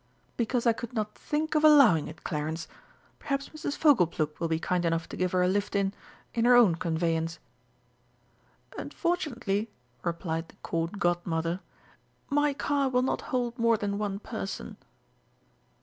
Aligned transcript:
"Because 0.35 0.65
I 0.65 0.73
could 0.73 0.93
not 0.95 1.13
think 1.13 1.53
of 1.53 1.63
allowing 1.63 2.07
it, 2.07 2.23
Clarence. 2.23 2.67
Perhaps 3.19 3.49
Mrs. 3.49 3.77
Fogleplug 3.77 4.39
will 4.39 4.47
be 4.47 4.57
kind 4.57 4.83
enough 4.83 5.07
to 5.09 5.15
give 5.15 5.31
her 5.31 5.43
a 5.43 5.47
lift 5.47 5.75
in 5.75 5.93
in 6.33 6.45
her 6.45 6.55
own 6.55 6.73
conveyance." 6.73 7.37
"Unfortunately," 8.79 9.69
replied 10.01 10.49
the 10.49 10.55
Court 10.63 10.97
Godmother, 10.97 11.59
"my 12.31 12.51
car 12.51 12.89
will 12.89 13.03
not 13.03 13.21
hold 13.29 13.59
more 13.59 13.77
than 13.77 13.99
one 13.99 14.17
person." 14.17 14.77